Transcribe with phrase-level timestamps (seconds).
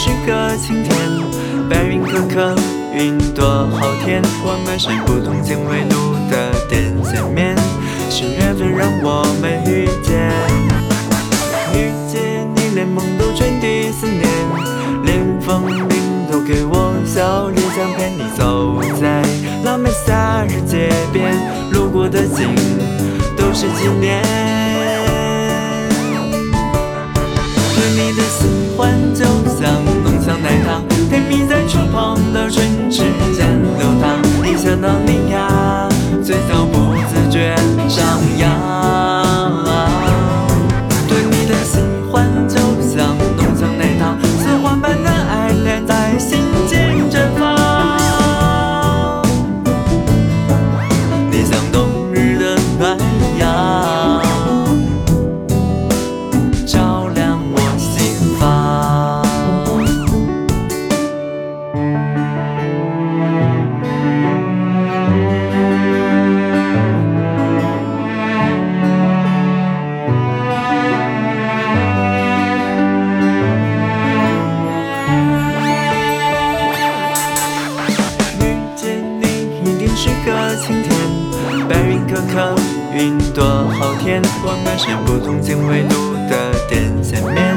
[0.00, 0.96] 是个晴天，
[1.68, 2.54] 白云可可，
[2.94, 7.56] 云朵好甜，我们是不同经纬度的点见面，
[8.08, 10.30] 是缘分让我们遇见。
[11.74, 14.22] 遇见你，连梦都传递思念，
[15.02, 15.88] 连风铃
[16.30, 19.24] 都给我笑脸，想陪你走在
[19.64, 21.34] 拉美夏日街边，
[21.72, 22.54] 路过的景
[23.36, 24.22] 都是纪念。
[81.68, 82.54] 白云可可，
[82.94, 83.44] 云朵
[83.78, 87.54] 好甜，我们是不同经纬度的点线面，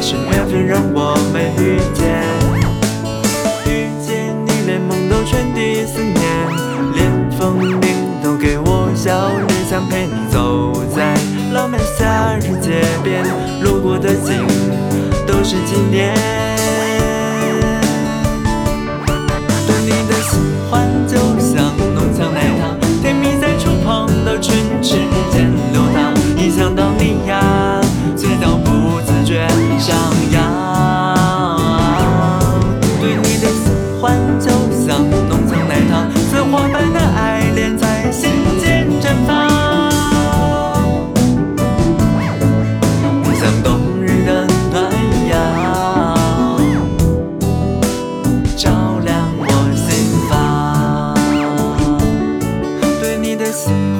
[0.00, 2.24] 是缘分让我们遇见。
[3.66, 6.16] 遇见你，连梦都传递思念，
[6.94, 7.80] 连风铃
[8.22, 11.14] 都给我笑脸，想陪你走在
[11.52, 13.22] 浪漫夏日街边，
[13.62, 14.46] 路过的景
[15.26, 16.49] 都是纪念。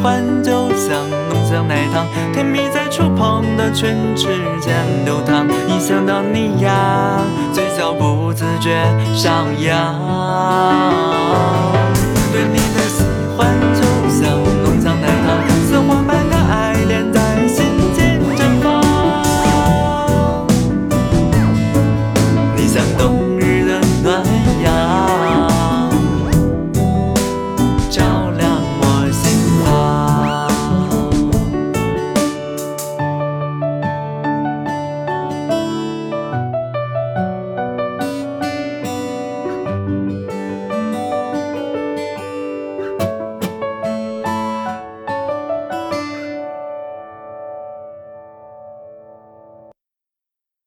[0.02, 4.28] 欢就像浓香奶糖，甜蜜在触碰的唇齿
[4.60, 4.74] 间
[5.04, 5.46] 流淌。
[5.68, 7.20] 一想到你呀，
[7.52, 8.82] 嘴角不自觉
[9.14, 9.94] 上扬。